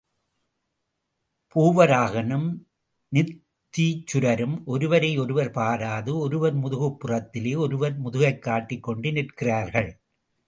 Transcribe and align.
பூவராகனும் 1.55 2.47
நித்தீச்சுரரும் 3.11 4.63
ஒருவரையொருவர் 4.65 5.51
பாராது 5.51 6.17
ஒருவர் 6.17 6.57
முதுகுப் 6.57 6.97
புறத்திலே 6.99 7.55
ஒருவர் 7.57 8.01
முதுகைக் 8.01 8.39
காட்டிக் 8.39 8.83
கொண்டு 8.83 9.11
நிற்கிறார்கள். 9.11 9.91